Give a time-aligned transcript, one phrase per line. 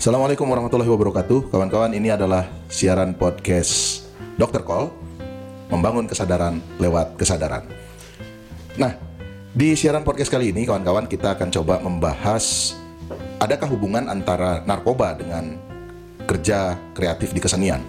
[0.00, 1.52] Assalamualaikum warahmatullahi wabarakatuh.
[1.52, 4.08] Kawan-kawan ini adalah siaran podcast
[4.40, 4.64] Dr.
[4.64, 4.88] Call
[5.68, 7.68] Membangun kesadaran lewat kesadaran.
[8.80, 8.96] Nah,
[9.52, 12.72] di siaran podcast kali ini kawan-kawan kita akan coba membahas
[13.44, 15.60] Adakah hubungan antara narkoba dengan
[16.24, 17.84] kerja kreatif di kesenian.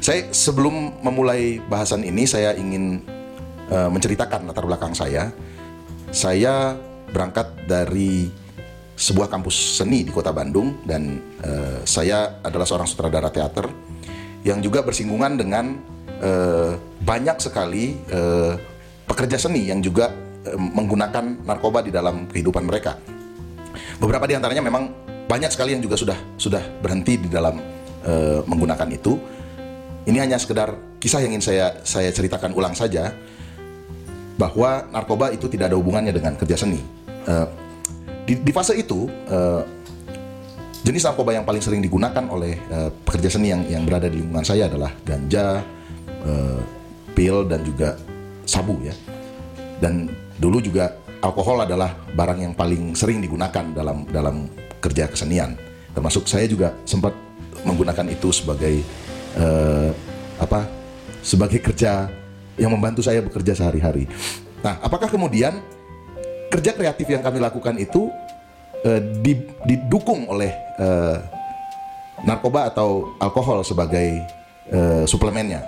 [0.00, 3.04] Saya sebelum memulai bahasan ini saya ingin
[3.68, 5.36] uh, menceritakan latar belakang saya.
[6.16, 6.80] Saya
[7.12, 8.47] berangkat dari
[8.98, 13.70] sebuah kampus seni di kota Bandung dan uh, saya adalah seorang sutradara teater
[14.42, 15.78] yang juga bersinggungan dengan
[16.18, 18.58] uh, banyak sekali uh,
[19.06, 22.98] pekerja seni yang juga uh, menggunakan narkoba di dalam kehidupan mereka.
[24.02, 24.90] Beberapa di antaranya memang
[25.30, 27.54] banyak sekali yang juga sudah sudah berhenti di dalam
[28.02, 29.14] uh, menggunakan itu.
[30.10, 33.14] Ini hanya sekedar kisah yang ingin saya saya ceritakan ulang saja
[34.34, 36.82] bahwa narkoba itu tidak ada hubungannya dengan kerja seni.
[37.28, 37.67] Uh,
[38.28, 39.64] di, di fase itu uh,
[40.84, 44.44] jenis narkoba yang paling sering digunakan oleh uh, pekerja seni yang yang berada di lingkungan
[44.44, 45.64] saya adalah ganja,
[46.28, 46.60] uh,
[47.16, 47.96] pil dan juga
[48.44, 48.92] sabu ya.
[49.80, 50.92] Dan dulu juga
[51.24, 54.44] alkohol adalah barang yang paling sering digunakan dalam dalam
[54.76, 55.56] kerja kesenian.
[55.96, 57.16] Termasuk saya juga sempat
[57.64, 58.84] menggunakan itu sebagai
[59.40, 59.90] uh,
[60.36, 60.76] apa?
[61.18, 62.06] sebagai kerja
[62.54, 64.06] yang membantu saya bekerja sehari-hari.
[64.62, 65.60] Nah, apakah kemudian
[66.48, 68.08] kerja kreatif yang kami lakukan itu
[68.84, 69.00] uh,
[69.64, 71.20] didukung oleh uh,
[72.24, 74.24] narkoba atau alkohol sebagai
[74.72, 75.62] uh, suplemennya?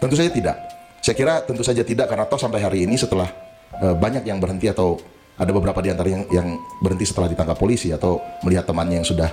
[0.00, 0.56] Tentu saja tidak.
[1.02, 3.30] Saya kira tentu saja tidak karena toh sampai hari ini setelah
[3.78, 4.98] uh, banyak yang berhenti atau
[5.38, 9.30] ada beberapa di antara yang, yang berhenti setelah ditangkap polisi atau melihat temannya yang sudah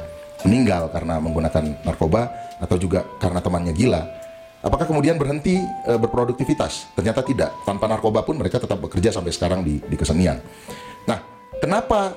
[0.47, 4.01] meninggal karena menggunakan narkoba atau juga karena temannya gila.
[4.59, 6.91] Apakah kemudian berhenti e, berproduktivitas?
[6.91, 7.55] Ternyata tidak.
[7.63, 10.35] Tanpa narkoba pun mereka tetap bekerja sampai sekarang di, di kesenian.
[11.07, 11.19] Nah,
[11.63, 12.11] kenapa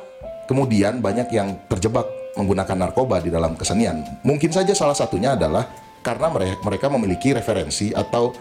[0.51, 2.03] kemudian banyak yang terjebak
[2.35, 4.03] menggunakan narkoba di dalam kesenian?
[4.27, 5.71] Mungkin saja salah satunya adalah
[6.03, 6.27] karena
[6.59, 8.35] mereka memiliki referensi atau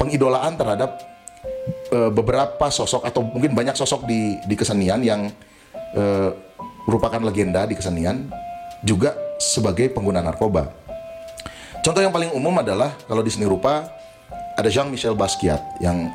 [0.00, 0.96] pengidolaan terhadap
[1.92, 5.28] e, beberapa sosok atau mungkin banyak sosok di di kesenian yang
[5.92, 6.02] e,
[6.88, 8.32] merupakan legenda di kesenian
[8.80, 10.85] juga sebagai pengguna narkoba.
[11.86, 13.86] Contoh yang paling umum adalah kalau di seni rupa
[14.58, 16.10] ada Jean-Michel Basquiat yang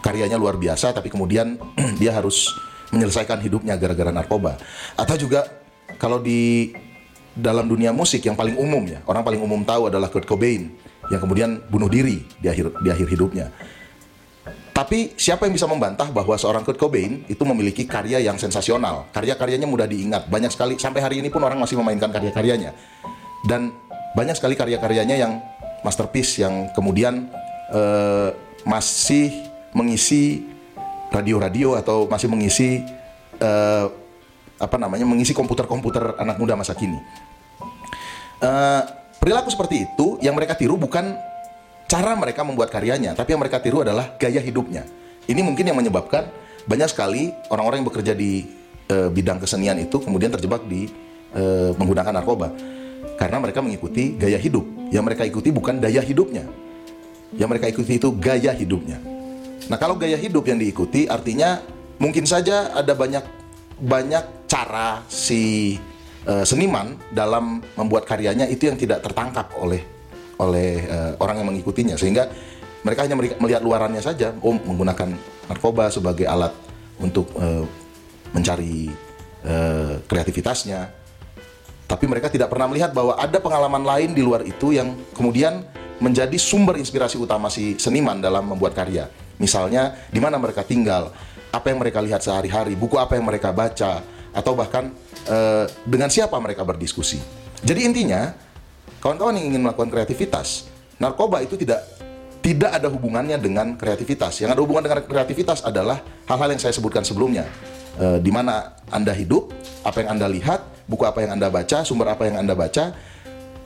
[0.00, 1.60] karyanya luar biasa tapi kemudian
[2.00, 2.48] dia harus
[2.96, 4.56] menyelesaikan hidupnya gara-gara narkoba.
[4.96, 5.44] Atau juga
[6.00, 6.72] kalau di
[7.36, 10.72] dalam dunia musik yang paling umum ya, orang paling umum tahu adalah Kurt Cobain
[11.12, 13.52] yang kemudian bunuh diri di akhir di akhir hidupnya.
[14.72, 19.68] Tapi siapa yang bisa membantah bahwa seorang Kurt Cobain itu memiliki karya yang sensasional, karya-karyanya
[19.68, 22.72] mudah diingat, banyak sekali sampai hari ini pun orang masih memainkan karya-karyanya.
[23.44, 23.70] Dan
[24.16, 25.42] banyak sekali karya-karyanya yang
[25.82, 27.28] masterpiece yang kemudian
[27.72, 28.32] uh,
[28.64, 30.44] masih mengisi
[31.08, 32.84] radio-radio atau masih mengisi
[33.40, 33.86] uh,
[34.58, 36.98] apa namanya mengisi komputer-komputer anak muda masa kini.
[38.38, 38.82] Uh,
[39.18, 41.14] perilaku seperti itu yang mereka tiru bukan
[41.88, 44.84] cara mereka membuat karyanya, tapi yang mereka tiru adalah gaya hidupnya.
[45.24, 46.28] Ini mungkin yang menyebabkan
[46.68, 48.44] banyak sekali orang-orang yang bekerja di
[48.92, 50.88] uh, bidang kesenian itu kemudian terjebak di
[51.32, 52.52] uh, menggunakan narkoba
[53.18, 54.64] karena mereka mengikuti gaya hidup.
[54.94, 56.46] Yang mereka ikuti bukan daya hidupnya.
[57.34, 59.02] Yang mereka ikuti itu gaya hidupnya.
[59.68, 61.60] Nah, kalau gaya hidup yang diikuti artinya
[62.00, 63.20] mungkin saja ada banyak
[63.82, 65.76] banyak cara si
[66.24, 69.84] uh, seniman dalam membuat karyanya itu yang tidak tertangkap oleh
[70.38, 72.30] oleh uh, orang yang mengikutinya sehingga
[72.86, 75.10] mereka hanya melihat luarannya saja, oh menggunakan
[75.50, 76.54] narkoba sebagai alat
[77.02, 77.66] untuk uh,
[78.32, 78.88] mencari
[79.44, 80.97] uh, kreativitasnya.
[81.88, 85.64] Tapi mereka tidak pernah melihat bahwa ada pengalaman lain di luar itu yang kemudian
[85.98, 89.08] menjadi sumber inspirasi utama si seniman dalam membuat karya.
[89.40, 91.10] Misalnya di mana mereka tinggal,
[91.48, 94.04] apa yang mereka lihat sehari-hari, buku apa yang mereka baca,
[94.36, 94.92] atau bahkan
[95.32, 97.18] uh, dengan siapa mereka berdiskusi.
[97.64, 98.36] Jadi intinya,
[99.00, 100.68] kawan-kawan yang ingin melakukan kreativitas,
[101.00, 101.82] narkoba itu tidak
[102.48, 104.40] tidak ada hubungannya dengan kreativitas.
[104.40, 107.44] Yang ada hubungan dengan kreativitas adalah hal-hal yang saya sebutkan sebelumnya.
[108.00, 109.52] Uh, di mana Anda hidup,
[109.84, 112.96] apa yang Anda lihat, buku apa yang Anda baca, sumber apa yang Anda baca,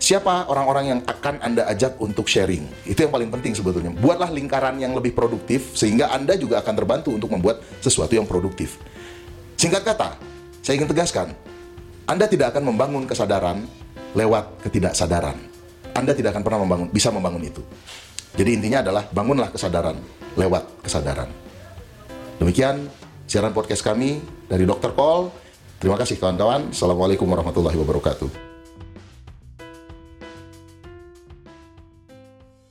[0.02, 2.66] siapa orang-orang yang akan Anda ajak untuk sharing.
[2.82, 3.94] Itu yang paling penting sebetulnya.
[3.94, 8.82] Buatlah lingkaran yang lebih produktif sehingga Anda juga akan terbantu untuk membuat sesuatu yang produktif.
[9.54, 10.18] Singkat kata,
[10.58, 11.30] saya ingin tegaskan,
[12.10, 13.62] Anda tidak akan membangun kesadaran
[14.18, 15.38] lewat ketidaksadaran.
[15.94, 17.62] Anda tidak akan pernah membangun bisa membangun itu.
[18.32, 19.96] Jadi intinya adalah bangunlah kesadaran
[20.36, 21.28] lewat kesadaran.
[22.40, 22.88] Demikian
[23.28, 24.96] siaran podcast kami dari Dr.
[24.96, 25.28] Paul.
[25.76, 26.72] Terima kasih kawan-kawan.
[26.72, 28.51] Assalamualaikum warahmatullahi wabarakatuh.